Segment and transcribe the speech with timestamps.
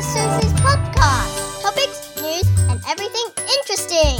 [0.00, 1.60] to Susie's podcast.
[1.62, 4.16] Topics, news, and everything interesting.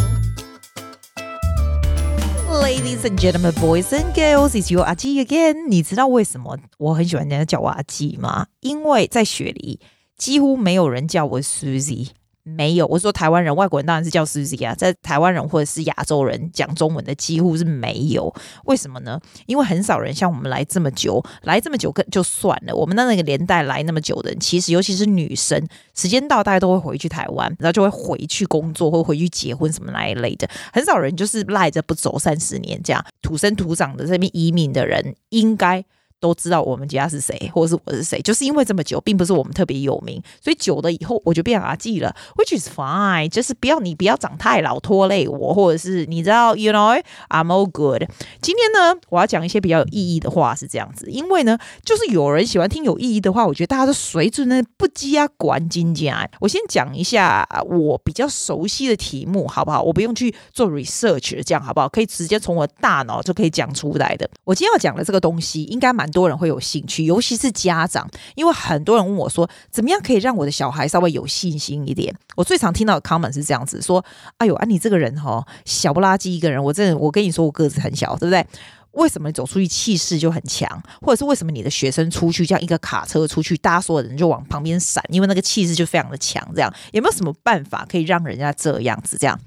[2.61, 5.67] Ladies and gentlemen, boys and girls, it's your 阿季 again。
[5.69, 8.49] 你知道为什么我很喜欢人家叫我阿季吗？
[8.61, 9.81] 因为在雪梨
[10.19, 12.11] 几乎没有人叫我 Susie。
[12.44, 18.34] 没有，我说台湾人、外国人当然是叫 Susie 啊，在台湾人或者是亚洲人讲中文的几乎是没有。
[18.66, 19.20] 为什么呢？
[19.46, 22.76] 因为很少人像我们来这么久，来这么久就算了。
[22.76, 25.62] 我们的那个年代来那么久的人，其实尤其是女生，
[25.96, 30.50] 时间到大家都会回去台湾，然后就会回去工作或回去结婚什么那一类的。
[30.74, 35.84] 很少人就是赖着不走三十年这样，土生土长的这边移民的人应该。
[36.22, 48.04] 都知道我们家是谁，或是我是谁，就是因为这么久，并不是我们特别有名，所以久了以后我就变阿季了，which is fine，就是不要你不要长太老拖累我，或者是你知道，you know，I'm all good。
[48.40, 56.30] 今天呢，我要讲一些比较有意义的话，是这样子，因为呢，就是有人喜欢听有意义的话，我觉得大家都随着呢不加管金家。
[56.40, 59.82] 我先讲一下我比较熟悉的题目，好不好？
[59.82, 61.90] 我不用去做 research，这样好不好？
[61.90, 64.30] 可以直接从我大脑就可以讲出来的。
[64.44, 66.11] 我今天要讲的这个东西，应该蛮。
[66.12, 72.14] 多人会有兴趣，尤其是家长，因为很多人问我说，怎么样可以让我的小孩稍微有信心一点？
[72.36, 74.04] 我最常听到的 comment 是这样子说
[74.38, 78.46] ：“哎呦，啊，你这个人哈，小不拉几一个人，我真的，我跟你说，我个子很小，对不对？
[78.92, 80.70] 为什么走出去气势就很强？
[81.02, 86.46] 或者是为什么你的学生出去这样一个卡车出去，大家所有人就往旁边闪，因为那个气势就非常的强？
[86.54, 89.18] 这样有没有什么办法可以让人家这样子？
[89.18, 89.40] 这样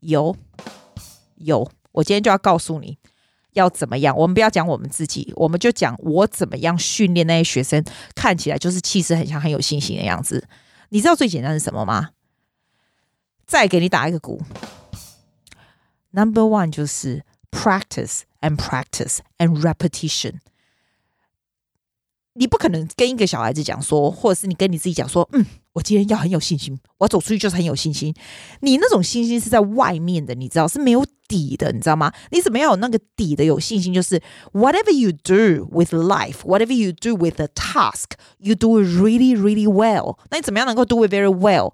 [0.00, 0.34] 有
[1.36, 2.97] 有，我今天就要告诉你。”
[3.58, 4.16] 要怎么样？
[4.16, 10.46] 我们不要讲我们自己，我们就讲我怎么样训练那些学生，看起来就是气势很强、很有信心的样子。
[10.90, 12.10] 你知道最简单是什么吗？
[13.46, 14.42] 再给你打一个鼓。
[16.10, 20.36] Number one 就是 practice and practice and repetition。
[22.34, 25.44] 你不可能跟一个小孩子讲说，或者是你跟你自己讲说，嗯，
[25.78, 28.12] 我今天要很有信心，我要走出去就是很有信心。
[28.60, 32.12] 你那种信心是在外面的，你知道是没有底的，你知道吗？
[32.32, 33.94] 你怎么样有那个底的有信心？
[33.94, 34.20] 就是
[34.52, 39.36] whatever you do with life, whatever you do with the task, you do it really,
[39.36, 40.18] really well。
[40.30, 41.72] 那你怎么样能够 do it very well？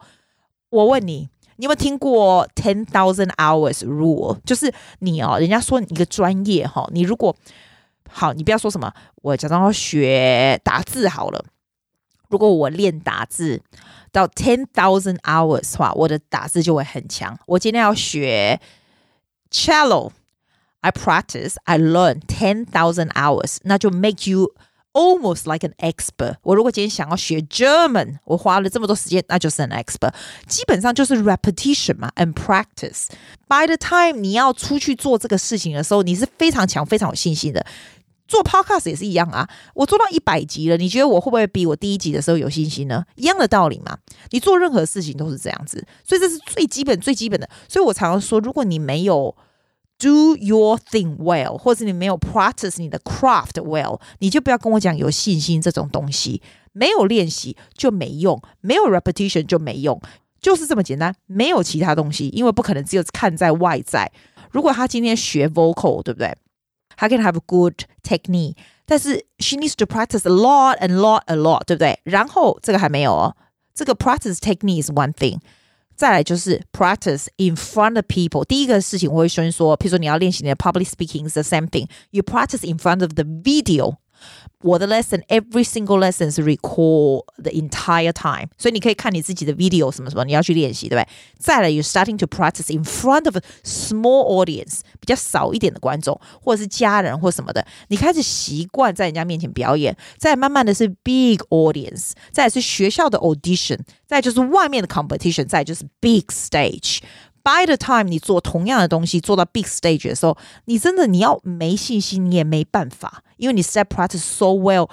[0.69, 4.37] 我问你，你有没有听过 ten thousand hours rule？
[4.45, 7.34] 就是你哦，人家说你一个专业哈，你如果
[8.11, 8.93] 好，你不要说什么。
[9.23, 11.43] 我假装要学打字好了。
[12.34, 13.62] 如果我练打字
[14.12, 17.38] 到 ten thousand hours 的话，我的打字就会很强。
[17.47, 18.59] 我今天要学
[19.52, 24.53] cello，I practice, I learn ten thousand hours，那就 make you
[24.94, 26.36] almost like an expert。
[26.44, 30.14] 我如果今天想要学 German，我花了这么多时间，那就是 an expert。
[30.47, 37.66] 基本上就是 repetition 嘛，and practice。By the time 你要出去做这个事情的时候，你是非常强、非常有信心的。
[38.27, 43.05] 做 podcast 也是一样啊，我做到一百集了，你觉得我会不会比我第一集的时候有信心呢？
[43.17, 43.99] 一样的道理嘛，
[44.31, 47.49] 你做任何事情都是这样子，所以这是最基本、最基本的。
[47.69, 49.37] 所以我常常说，如果你没有
[49.99, 56.43] do your thing well，或者你没有 practice 你的 craft well，你就不要跟我讲有信心这种东西，
[56.73, 60.01] 没有练习就没用，没有 repetition 就没用，
[60.41, 64.11] 就是这么简单，没有其他东西，因为不可能只有看在外在。
[64.51, 66.34] 如果他今天学 vocal，对不对？
[66.97, 68.56] 他 can have good technique，
[68.86, 72.00] 但是 she needs to practice a lot and lot a lot，对不对？
[72.03, 73.36] 然后这个还没有哦，
[73.74, 75.40] 这个 practice technique is one thing，
[75.96, 78.46] 再来就是 practice in front of people。
[78.46, 83.97] 第一个事情我会先说，譬如说你要练习你的 public speaking is the same thing，you practice in front of the video。
[84.62, 91.08] 我的 lesson，every single lesson 是 record the entire time，所以你可以看你自己的 video 什么什么，你要去练习，对不对？
[91.38, 99.96] 再来，you starting to practice in front of a small audience，比较少一点的观众，或者是家人或什么的，你开始习惯在人家面前表演。
[100.18, 107.00] 再慢慢的是 big audience，再来是学校的 audition，再就是外面的 competition，再就是 big stage。
[107.44, 114.90] By the time 你做同样的东西做到 big stage 的时候，你真的你要没信心你也没办法，因为你 step practice so well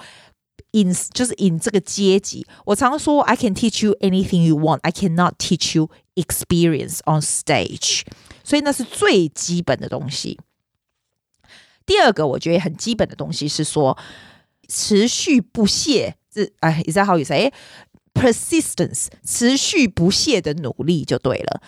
[0.71, 2.47] in 就是 in 这个阶级。
[2.65, 8.03] 我常说 I can teach you anything you want, I cannot teach you experience on stage。
[8.43, 10.39] 所以那是最基本的东西。
[11.85, 13.97] 第二个我觉得很基本的东西是说
[14.67, 17.53] 持续不懈，这哎，is that how you say
[18.13, 19.07] persistence？
[19.23, 21.61] 持续不懈的努力就对了。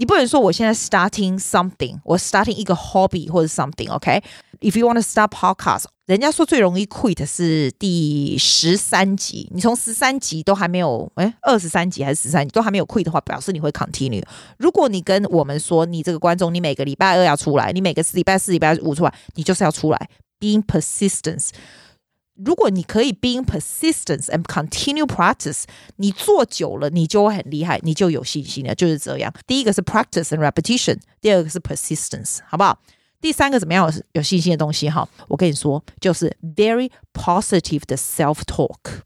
[0.00, 12.86] 你不能说我现在 starting something，我 starting 一个 hobby 或者 something，OK？If you want to start podcast，人家说最容易 quit 是第十三集，你从十三集都还没有，诶，二十三集还是十三集都还没有
[12.86, 14.24] quit 的话，表示你会 continue。
[14.56, 20.08] 如果你跟我们说你这个观众，你每个礼拜二要出来，你每个礼拜四、礼拜五出来，你就是要出来
[20.40, 21.50] ，being persistence。
[22.44, 25.64] 如果你可以 being persistent and continue practice，
[25.96, 28.74] 你做久了，你就会很厉害，你就有信心了。
[28.74, 29.32] 就是这样。
[29.46, 32.78] 第一个是 practice and repetition，第二个是 persistence，好不好？
[33.20, 35.06] 第三个怎么样有有信心的东西哈？
[35.28, 39.02] 我跟你说，就是 very positive 的 self talk。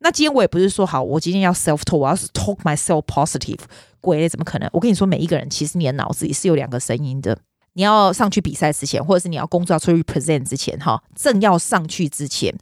[0.00, 3.60] 那今天我也不是说好，我今天要 self talk，我要是 talk myself positive，
[4.00, 4.68] 鬼怎么可能？
[4.72, 7.38] 我跟你说，每一个人其实你的脑子里是有两个声音的。
[7.74, 12.54] 你要上去比赛之前，或者是你要工作要出去 present 之前，哈，正要上去之前，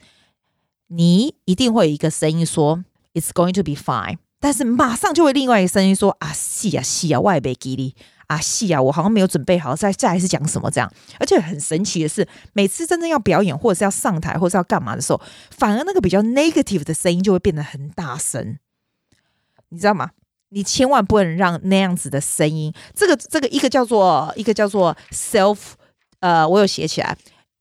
[0.88, 2.84] 你一定会有一个声音说
[3.14, 7.94] "It's going to be fine"，但是马上就会另外一个声音说啊，是啊，是啊，我也没给你
[8.26, 10.93] 啊，是啊，我好像没有准备好，再再来是讲什么这样。
[11.19, 15.20] 而且很神奇的是，每次真正要表演或者是要上台或者是要干嘛的时候，
[15.50, 18.58] 反而那个比较 negative 的声音就会变得很大声，
[19.70, 20.10] 你知道吗？
[20.50, 25.59] 你千万不能让那样子的声音，这个这个一个叫做一个叫做 self，
[26.21, 27.17] 呃，我有写起来，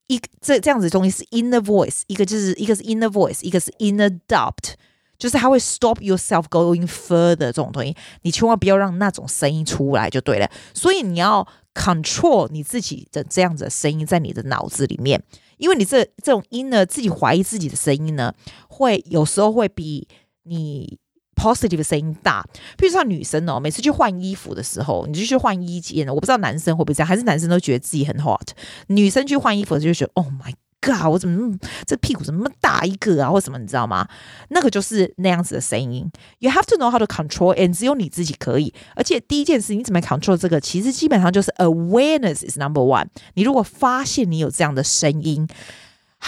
[0.08, 4.76] 一这这样子的东西是 inner voice，一个就是一个是 inner voice，一个是 inner doubt，
[5.18, 10.50] 就是它会 stop yourself going further 这种东西，你千万不要让那种声音出来就对了。
[10.74, 15.22] 所以你要 control 你自己的这样子的声音在你的脑子里面，
[15.58, 18.34] 因为你这这种 inner 自己怀疑自己的声音呢，
[18.70, 20.08] 会有时候会比
[20.44, 20.98] 你。
[21.38, 22.44] Positive 声音大，
[22.76, 28.50] 比如说女生哦，每次去换衣服的时候，你就去换衣间，我不知道男生会不会这样，还是男生都觉得自己很 hot，
[28.88, 34.08] 女生去换衣服就觉得 Oh my God，我怎么那么这屁股怎么那么大一个啊，或什么你知道吗？
[34.50, 36.10] 那个就是那样子的声音。
[36.40, 38.74] You have to know how to control，and 只有你自己可以。
[38.96, 40.60] 而且第一件事，你怎么 control 这个？
[40.60, 43.08] 其实基本上就是 awareness is number one。
[43.36, 45.48] 你如果发现你有这样的声音。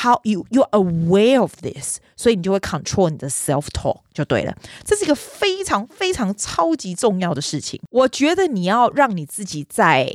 [0.02, 4.56] How you you're aware of this，所以你就会 control 你的 self talk 就对了。
[4.84, 7.80] 这是一个非常非常超级重要的事情。
[7.90, 10.12] 我觉得你要让你自己在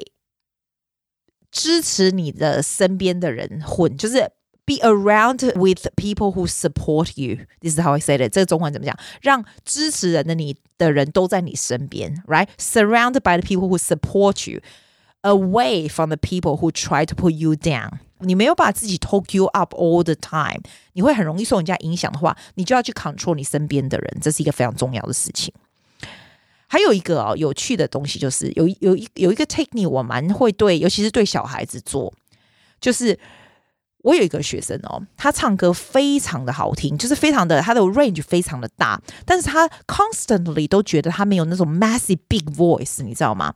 [1.49, 4.29] 支持你的身边的人混，就是
[4.65, 8.33] be around with people who support you。This is how I say it。
[8.33, 8.99] 这个中文怎么讲？
[9.21, 14.51] 让支持人的你的人都在你身边，right？Surrounded by the people who support
[15.24, 17.92] Away from the people who try to put you down。
[18.18, 20.60] 你没有把自己 talk you up all the time，
[20.92, 25.52] 你会很容易受人家影响的话，你就要去 control 你身边的人，这是一个非常重要的事情。
[26.66, 32.12] 还有一个哦，有趣的东西就是有有一有一个 technique 我蛮会对，尤其是对小孩子做，
[32.80, 33.18] 就是
[34.02, 43.54] 我有一个学生哦，他唱歌非常的好听，就是非常的他的 range 非常的大，但是他 constantly 都觉得他没有那种 massive big voice，你知道吗？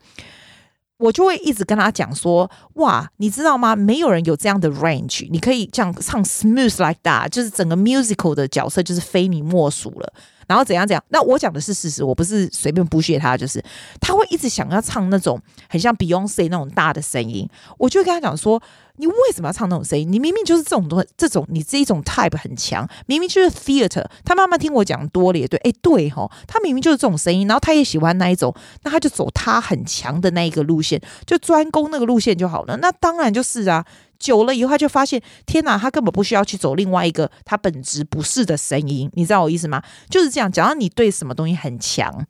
[0.98, 3.74] 我就会一直跟他讲说，哇，你知道吗？
[3.76, 10.12] 没有人有这样的 range，你可以这样唱 smooth like that，就是整个 musical 的角色就是非你莫属了。
[10.48, 11.04] 然后怎样怎样？
[11.10, 13.62] 那我讲的是事实，我不是随便不屑他，就是
[14.00, 17.48] 他会一直想要唱那种很像 Beyonce 那种大的声音，
[17.78, 18.60] 我就跟他讲说。
[19.00, 20.10] 你为什么要唱那种声音？
[20.10, 24.04] 你明明就是这种东西，这种你这一种 type 很强，明明就是 theater。
[24.24, 28.52] 他慢慢听我讲多了也对，哎，对吼，他明明就是这种声音，然后他也喜欢那一种，
[28.82, 32.76] 那他就走他很强的那一个路线，就专攻那个路线就好了。
[32.78, 33.86] 那当然就是啊，
[34.18, 39.82] 久了以后他就发现，天哪，他根本不需要去走另外一个他本质不是的声音，你知道我意思吗？
[40.10, 42.26] 就是这样，假如你对什么东西很强。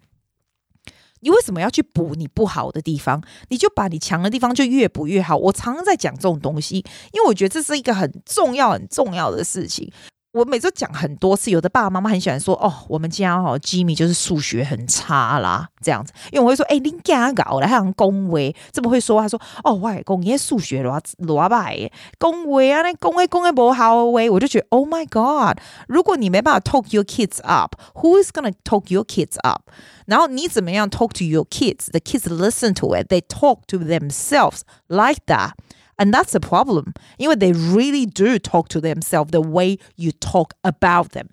[1.21, 3.21] 你为什么要去补你不好的地方？
[3.49, 5.37] 你就把你强的地方就越补越好。
[5.37, 6.77] 我常常在讲这种东西，
[7.13, 9.91] 因为我觉得这是一个很重要、很重要的事情。
[10.39, 21.91] 我每次讲很多次，有的爸爸妈妈很喜欢说：“哦，我们家哦，Jimmy 就是数学很差啦，这样子。”因为我会说：“哎，你家搞的还很恭维，这么会说？”他说：“哦，外公，你数学多多败，
[22.21, 25.59] 恭维啊，那恭维恭维不好喂。”我就觉得：“Oh my God！
[25.89, 29.63] 如果你没办法 talk your kids up，who is gonna talk your kids up？
[30.07, 35.55] 然后你怎么样 talk to your kids？The kids listen to it，they talk to themselves like that。”
[35.98, 41.10] And that's a problem，因为 they really do talk to themselves the way you talk about
[41.10, 41.28] them。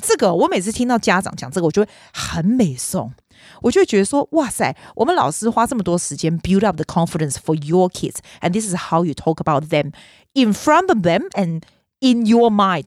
[0.00, 3.12] 这个我每次听到家长讲这个，我就会很美颂，
[3.60, 9.92] 我就会觉得说，哇塞，我们老师花这么多时间 build up the confidence for your kids，and this is how you talk about them
[10.32, 11.62] in front of them and
[12.00, 12.84] in your mind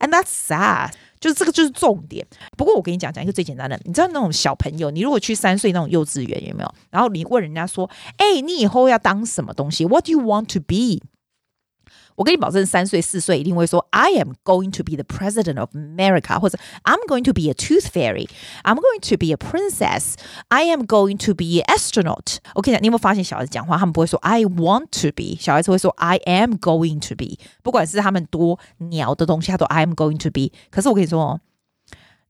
[0.00, 0.90] And that's sad。
[1.20, 2.26] 就是这个就是重点。
[2.56, 6.74] 不过我跟你讲讲一个最简单的，你知道那种小朋友，你如果去三岁那种幼稚园有没有？
[6.88, 11.06] 然后你问人家说：“哎，你以后要当什么东西？What do you want to be？”
[12.19, 17.87] 我跟你保证，三岁四岁一定会说：“I am going to be the president of America，或者 I'm going to be a tooth
[17.87, 25.11] fairy，I'm going to be a princess，I am going to be an astronaut。”我跟你讲，你有没有发现小孩子讲话，他们不会说 “I want to
[25.13, 27.37] be”，小孩子会说 “I am going to be”。
[27.61, 30.51] 不管是他们多鸟的东西，他都 “I am going to be”。
[30.71, 31.39] 可是我跟你说哦，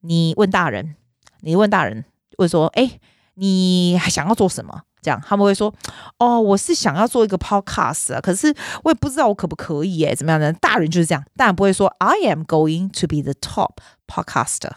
[0.01, 0.95] 你问大人，
[1.41, 2.05] 你问大人，
[2.37, 2.99] 问说：“哎，
[3.35, 5.72] 你还想要做什么？” 这样他们会说
[6.18, 8.54] ：“哦，我是想要做一个 podcast 啊，可是
[8.84, 13.76] 我也不知道我可不可以诶，怎么样呢？”大人就是这样，大人不会说 “I am going to be the top
[14.06, 14.72] podcaster”，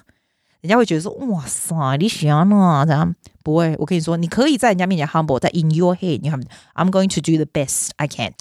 [0.62, 3.76] 人家会觉得说：“哇塞，你想呢？”这样不会。
[3.80, 6.42] 我跟你说，你可以在人家面前 humble，在 in your head，你看
[6.76, 8.34] I'm going to do the best I can。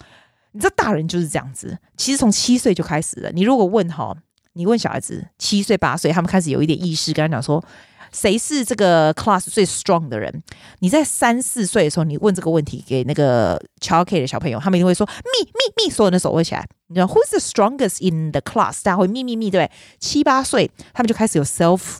[0.52, 3.30] 你知道大人就是这样子，其实从七岁就开始了。
[3.32, 4.16] 你如果问哈，
[4.52, 7.64] 你问小孩子七岁八岁，他们开始有一点意识，跟他讲说。
[8.12, 10.42] 谁是这个 class 最 strong 的人？
[10.80, 16.66] 你在三四岁的时候，你问这个问题给那个 child K 的小朋友，他们一定会说 me me me，所有人的手会起来。
[16.88, 18.82] 你知道 Who's the strongest in the class？
[18.82, 19.70] 大家会 me me me，对不对？
[19.98, 21.98] 七八岁，他们就开始有 self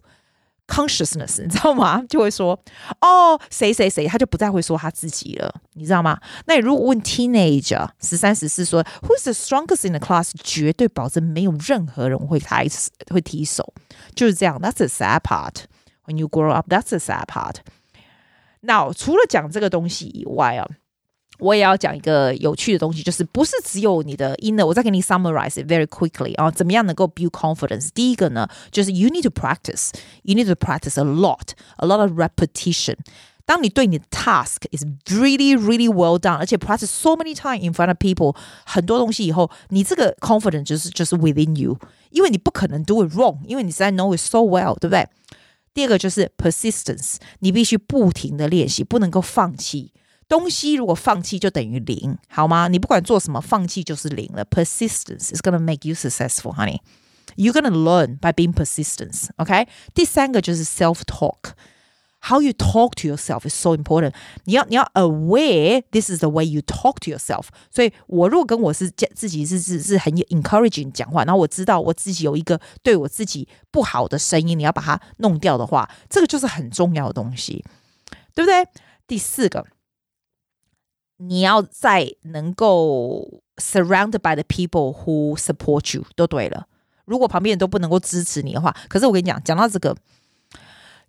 [0.66, 2.02] consciousness，你知道吗？
[2.08, 2.58] 就会说
[3.00, 6.18] 哦，谁谁谁，他就不再会说他自己了，你知道吗？
[6.46, 10.30] 那你如果问 teenager 十三十四说 Who's the strongest in the class？
[10.42, 13.72] 绝对保证没有任何人会开始会提手，
[14.14, 14.58] 就是这样。
[14.60, 15.64] That's the sad part。
[16.05, 17.57] When you grow up, that's the sad part.
[18.61, 20.67] Now，除了讲这个东西以外啊，
[21.39, 24.65] 我也要讲一个有趣的东西，就是不是只有你的 inner。
[24.65, 27.89] 我再给你 summarize it very quickly 啊，怎么样能够 build confidence？
[27.93, 29.91] 第一个呢，就是 you need to practice.
[30.23, 32.95] You need to practice a lot, a lot of repetition.
[33.45, 40.13] 当你对你的 task is really, really well done，而且 practice so many times in front of people，很多东西以后，你这个
[40.19, 41.77] confidence 就是就是 within you，
[42.09, 45.07] 因为你不可能 do it wrong，因为你实在 know it so well，对不对？
[45.74, 49.92] 第二个就是 persistence，你必须不停的练习，不能够放弃
[50.28, 50.74] 东西。
[50.74, 52.68] 如果放弃就等于零，好吗？
[52.68, 54.44] 你不管做什么，放弃就是零了。
[54.44, 56.80] Persistence is gonna make you successful, honey.
[57.36, 61.52] You're gonna learn by being persistence，OK 第三个就是 self talk。
[62.24, 64.14] How you talk to yourself is so important.
[64.44, 67.46] 你要你要 aware this is the way you talk to yourself.
[67.68, 77.64] 所以，我如果跟我是自己是是是很 encouraging 讲话，然后我知道我自己有一个对我自己不好的声音，你要把它弄掉的话，这个就是很重要的东西，
[78.34, 78.68] 对不对？
[79.08, 79.66] 第四个，
[81.16, 86.68] 你要在能够 surrounded by the people who support you 都对了。
[87.04, 89.96] 如果旁边人都不能够支持你的话，可是我跟你讲，讲到这个。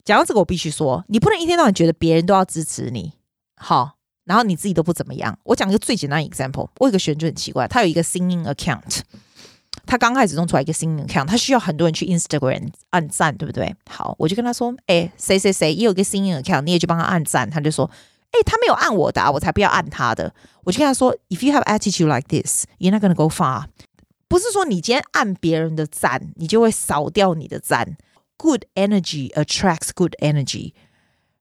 [0.06, 3.14] 讲到这个，我必须说，你不能一天到晚觉得别人都要支持你，
[3.56, 5.38] 好，然后你自己都不怎么样。
[5.44, 9.00] 我讲一个最简单的 example，我有个学员就很奇怪，他有一个 singing account，
[9.88, 13.74] 他刚开始弄出来一个 singing account，他需要很多人去 Instagram 按赞，对不对？
[13.90, 17.50] 好，我就跟他说，哎，谁谁谁也有一个 singing account，你也去帮他按赞。
[17.50, 17.90] 他就说，
[18.32, 20.34] 哎，他没有按我的啊，我才不要按他的。
[20.66, 23.66] 我就跟他说，If you have attitude like this，you're not gonna go far。
[24.28, 27.96] 不是说你今天按别人的赞，你就会扫掉你的赞。
[28.38, 30.74] Good energy attracts good energy.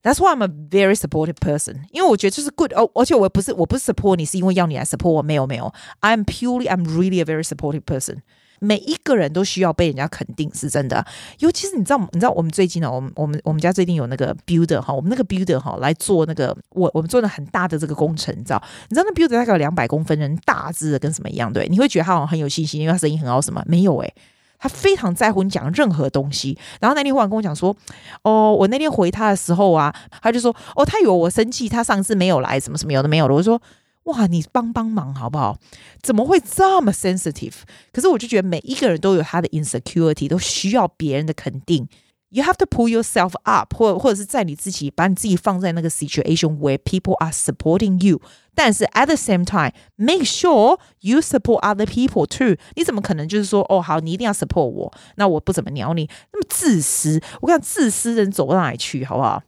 [0.03, 1.85] That's why I'm a very supportive person.
[1.93, 5.73] 因为我觉得就是 good，哦，而且我不是我不是 support 你，是因为要你来 support 我，没有没有。
[6.01, 8.19] I'm purely, I'm really a very supportive person.
[8.59, 11.05] 每一个人都需要被人家肯定，是真的。
[11.41, 18.63] 尤其是你知道，你知道我们最近呢，我们我们我们家最近有那个 builder 哈，我们那个 builder 哈来做那个我我们做的很大的这个工程，你知道？
[18.89, 21.53] 你知道那 builder 大概有两百公分人，大只的跟什么一样？
[21.53, 24.15] 对，你会觉得他好像很有信心，因为他声音很好，什么没有诶、欸。
[24.63, 27.77] 他非常在乎你讲任何东西，然后那天忽然跟我讲说
[28.23, 29.93] ：“哦，我那天回他的时候啊，
[30.23, 33.35] 他就说：哦，他以为我生气，他上次没有来，什么什么有的没有的。
[33.35, 33.61] 我说：
[34.05, 35.59] 哇，你帮帮忙好不好？
[36.01, 37.55] 怎么会这么 sensitive？
[37.93, 41.89] 可是我就觉得每一个人都有他的 insecurity，都需要别人的肯定。”
[42.35, 48.23] You have to pull yourself up，或或者是在你自己把你自己放在那个 situation where people are supporting you，
[48.55, 52.57] 但是 at the same time，make sure you support other people too。
[52.75, 57.21] 你怎么可能就是说，哦，好，你一定要 support 我，那我不怎么鸟你，那么自私。
[57.43, 59.43] 我跟你讲，自私人走到哪里去，好不好？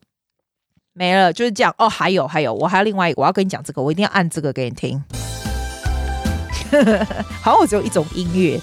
[0.92, 1.74] 没了，就是这样。
[1.78, 5.02] 哦，还有还有，我还有另外一个，我要跟你讲这个，我一定要按这个给你听。
[7.40, 8.60] 好我只有一种音乐。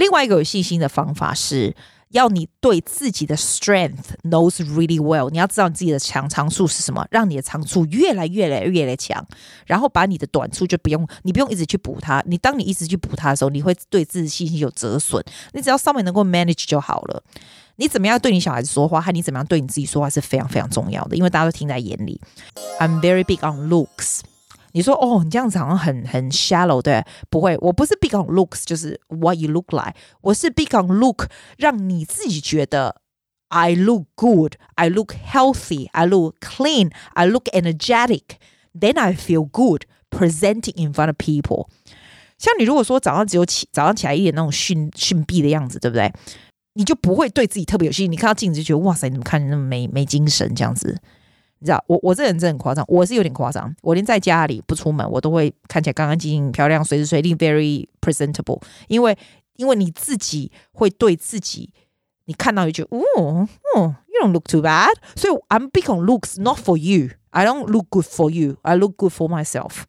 [0.00, 1.76] 另外一个有信心的方法是，
[2.08, 5.28] 要你对自己的 strength knows really well。
[5.28, 9.22] 你要知道你自己的强长处是什么，让你的长处越来越来越来强，
[9.66, 12.22] 然后把你的短处就不用，你不用一直去补它。
[12.26, 15.22] 你当你一直去补它的时候，你会对自己信心有折损。
[15.52, 17.22] 你只要稍微能够 manage 就好了。
[17.76, 22.18] 你怎么样对你小孩子说话，和你怎么样对你自己说话是非常非常重要的，因为大家都听在眼里。
[22.78, 24.20] I'm very big on looks。
[24.72, 27.04] 你说哦，你这样子好像很很 shallow，对？
[27.28, 29.94] 不会，我不是 big on looks，就是 what you look like。
[30.20, 31.26] 我是 big on look，
[31.58, 33.00] 让你自己觉得
[33.48, 41.08] I look good，I look healthy，I look clean，I look energetic，then I feel good presenting in front
[41.08, 41.68] of people。
[42.38, 46.12] 像你如果说早上只有起早上起来一点那种逊逊逼的样子，对不对？
[46.74, 48.12] 你就不会对自己特别有信心。
[48.12, 50.96] 你看到镜子就觉得哇塞，你怎么看你那么没没精神这样子？
[51.60, 53.74] 你知道我我这人真的很夸张，我是有点夸张。
[53.82, 58.60] 我连在家里不出门，我都会看起来干干净净、漂亮，随时随地 very presentable。
[58.88, 59.16] 因为
[59.56, 61.70] 因为你自己会对自己，
[62.24, 64.94] 你看到一句哦哦 You don't look too bad.
[65.14, 67.10] 所以 I'm big on looks, not for you.
[67.30, 68.56] I don't look good for you.
[68.62, 69.82] I look good for myself.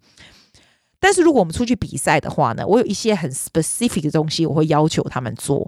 [0.99, 5.67] 但是如果我们出去比赛的话呢，我有一些很 specific 的东西，我会要求他们做。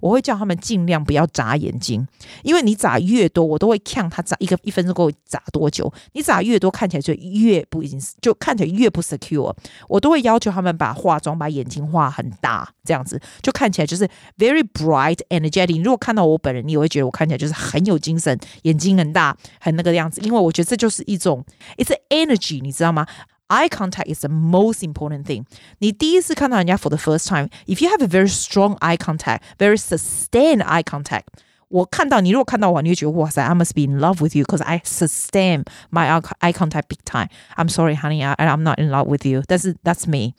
[0.00, 2.06] 我会叫他们尽量不要眨眼睛，
[2.42, 5.92] 因为你眨越多，我都会看他眨一个一分钟够眨多久。
[6.12, 9.54] 你眨越多，看起来就越不已经就看起来越不 secure。
[9.88, 14.08] 我都会要求他们把化妆把眼睛画很大，这样子就看起来就是
[14.38, 15.82] very bright energetic。
[15.82, 20.20] 如果看到我本人，你也会觉得我看起来就是很有精神，眼睛很大，很那个样子。
[20.22, 21.44] 因为我觉得这就是一种
[21.76, 23.06] it's energy，你知道吗
[23.51, 25.45] ？Eye contact is the most important thing.
[25.79, 30.61] 你第一次看到人家 for the first time, if you have a very strong eye contact, very sustained
[30.63, 31.23] eye contact，
[31.69, 37.29] 我看到你，如果看到我，你会觉得哇塞，I must be in love with you because I sustain my eye contact big time.
[37.55, 39.41] I'm sorry, honey, I, I'm not in love with you.
[39.47, 40.33] 但是 that's me.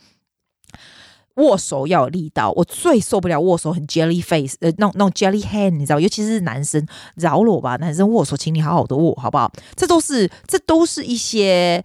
[1.36, 9.50] 握手要有力道，我最受不了握手很 jelly face，呃，那种那种 jelly hand，你知道，尤其是男生，饶了我吧，男生握手，请你好好的握，好不好？
[9.76, 11.82] 这都是，这都是一些。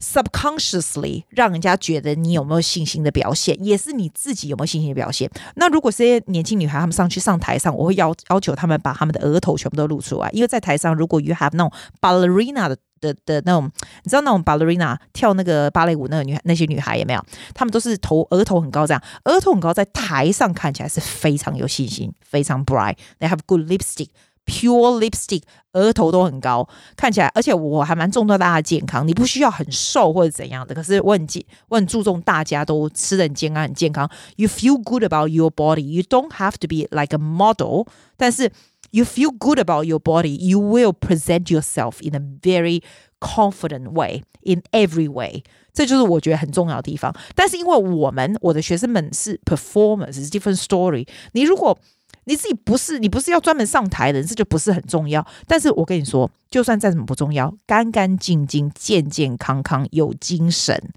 [0.00, 5.30] subconsciously 让人家觉得你有没有信心的表现，也是你自己有没有信心的表现。
[5.56, 13.70] 那如果这些年轻女孩她们上去上台上，我会要要求她们把她们的额头全部都露出来，因为在台上如果 you have 那种 ballerina 的的的那种，
[14.02, 17.24] 你知道那种 ballerina 跳那个芭蕾舞那个女孩那些女孩有没有？
[17.54, 22.96] 她们都是头额头很高，这样额头很高，在台上看起来是非常有信心，非常 bright。
[23.20, 24.08] They have good lipstick。
[24.45, 25.43] Pure lipstick，
[25.73, 29.07] 额头都很高，看起来，而且我还蛮重视大家的健康。
[29.07, 34.09] 你不需要很瘦或者怎样的，可是我很健，我很注重大家都吃得很健康、很健康。
[34.37, 35.81] You feel good about your body.
[35.81, 37.85] You don't have to be like a model，
[38.17, 38.51] 但是
[38.89, 40.35] you feel good about your body.
[40.35, 42.81] You will present yourself in a very
[43.19, 45.43] confident way in every way。
[45.71, 47.15] 这就是我觉得很重要的地方。
[47.35, 51.07] 但是因为我们我的学生们是 performers，是 different story。
[51.33, 51.77] 你如果
[52.24, 55.24] 你自己不是，你不是要专门上台的人，这就不是很重要。
[55.46, 60.90] 但是我跟你说，就算再怎么不重要，干干净净、健健康康、有精神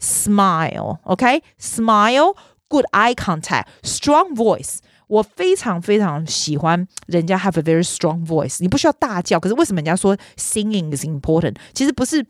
[0.00, 4.78] ，smile，OK，smile，good eye contact，strong voice。
[5.06, 8.56] 我非常非常喜欢人家 have a very strong voice。
[8.60, 11.56] 你不需要大叫，可是为什么人家说 singing is important？
[11.72, 12.26] 其实不是。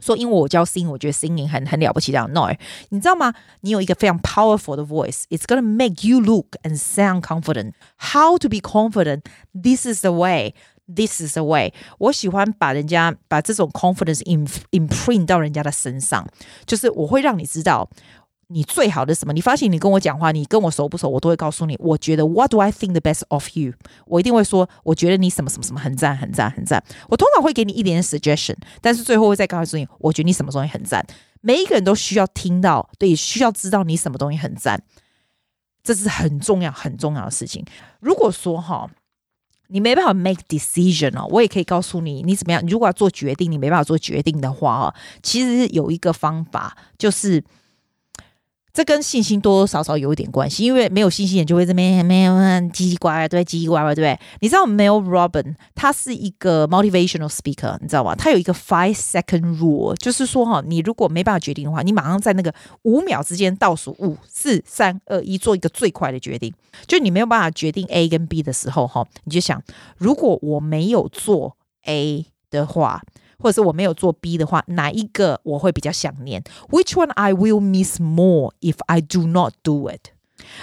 [0.00, 2.32] 说，因为我教 sing，我觉得 singing 很很了不起这样。
[2.32, 2.48] No，
[2.88, 3.32] 你知道吗？
[3.60, 7.74] 你有一个非常 powerful 的 voice，it's gonna make you look and sound confident.
[7.98, 9.22] How to be confident?
[9.54, 10.54] This is the way.
[10.92, 11.72] This is the way.
[11.98, 14.20] 我喜欢把人家把这种 confidence
[14.72, 16.26] imprint 到人家的身上，
[16.66, 17.88] 就是我会让你知道。
[18.49, 19.33] 你最好的什么？
[19.33, 21.09] 你发现你跟我讲话，你跟我熟不熟？
[21.09, 21.75] 我都会告诉你。
[21.79, 23.73] 我觉得 What do I think the best of you？
[24.05, 26.81] 我一定会说，我觉得你什么什么什么很赞，很赞，很赞。
[27.09, 31.05] 我通常会给你一点 suggestion，但是最后会再告诉你，我觉得你什么东西很赞。
[31.41, 34.81] 每一个人都需要听到，对，需要知道你什么东西很赞，
[35.83, 37.65] 这是很重要很重要的事情。
[37.99, 38.89] 如果说哈，
[39.67, 42.65] 你没办法 make decision 哦，我也可以告诉你，你怎么样？
[42.65, 47.43] 你如果要做决定，你没办法做决定的话哦，其实有一个方法就是。
[48.77, 54.19] 这跟信心多多少少有一点关系，因为没有信心，你就会这边没有叽叽呱呱，对，叽叽呱呱，对不对？
[54.39, 58.13] 你知道 Mel Robin，他是一个 motivational speaker，你知道吗？
[58.13, 66.53] 他有一个 five second rule，就是说哈，你如果没办法决定的话，你马上在那个五秒之间倒数五四三二一，做一个最快的决定。
[66.85, 69.59] 就你没有办法决定 A 跟 B 的时候，哈，你就想，
[69.97, 73.01] 如果我没有做 A 的话。
[73.39, 80.11] 或者是我没有做 B 的话，哪一个我会比较想念？Which one I will miss more if I do not do it？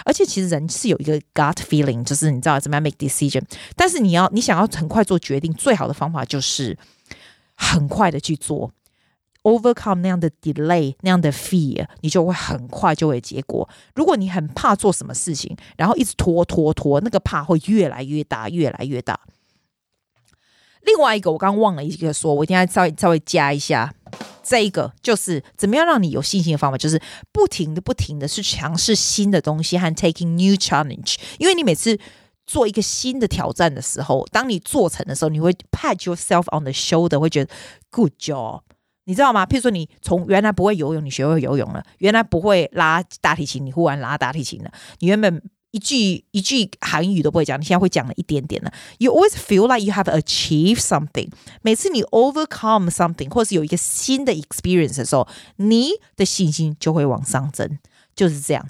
[0.04, 3.42] 而且其实人是有一个 gut feeling，就是你知道怎么样 make decision。
[3.76, 6.78] 但是你要你想要很快做决定，最好的方法就是
[7.54, 8.70] 很快的去做
[9.42, 13.68] ，overcome 那样的 delay，那样的 fear，你就会很快就会结果。
[13.94, 19.20] 如果你很怕做什么事情，然后一直拖拖拖，那个怕会越来越大，越来越大。
[20.84, 23.92] 另外一个，我刚忘了一个说，我一定要稍微稍微加一下。
[24.42, 27.00] 这一个就是怎么样让你有信心的方法，就是
[27.32, 31.16] 不停的、不停的去尝试新的东西和 taking new challenge。
[31.38, 31.98] 因为你每次
[32.46, 37.50] 做一个新的挑战的时候，当你做成的时候，你会 pat yourself on the shoulder，会觉得
[37.90, 38.60] good job，
[39.04, 39.46] 你知道吗？
[39.46, 45.42] 譬如说，你从原来不会游泳，你学会游泳了；原来不会拉大提琴，你忽然拉大提琴了；你原本。
[45.74, 48.72] 一句一句韩语都不会讲，你现在会讲了一点点了。
[48.98, 51.30] You always feel like you have achieved something。
[51.62, 57.78] 每次你 overcome something，或是有一个新的 experience 的时候，你的信心就会往上增，
[58.14, 58.68] 就是这样。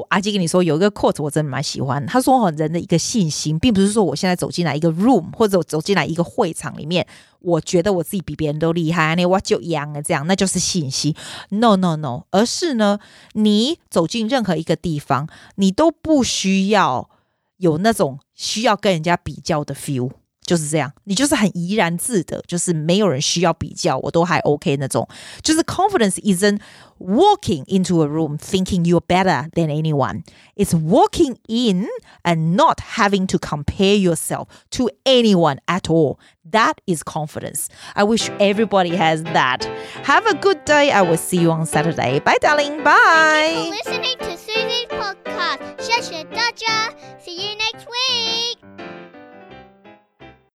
[0.00, 7.06] 我阿基跟你说有一个 quote 我真的蛮喜欢，他说，人的一个信心，并不是说我现在走进来一个 room 或者我走进来一个会场里面，
[7.40, 11.14] 我觉得我自己比别人都厉害，那我就一样的这样，那就是信心。
[11.50, 12.98] No no no，而是呢，
[13.34, 17.10] 你走进任何一个地方，你都不需要
[17.58, 20.10] 有那种需要跟人家比较的 feel。
[20.50, 25.08] 就是这样，你就是很怡然自得，就是没有人需要比较，我都还 OK 那种。
[25.42, 26.58] 就是 confidence isn't
[26.98, 30.24] walking into a room thinking you're better than anyone.
[30.56, 31.86] It's walking in
[32.24, 36.18] and not having to compare yourself to anyone at all.
[36.50, 37.68] That is confidence.
[37.94, 39.68] I wish everybody has that.
[40.02, 40.90] Have a good day.
[40.90, 42.18] I will see you on Saturday.
[42.18, 42.82] Bye, darling.
[42.82, 43.70] Bye.
[43.70, 45.60] listening to Susie's podcast.
[45.78, 46.90] 谢谢大家。
[47.24, 48.89] See you next week.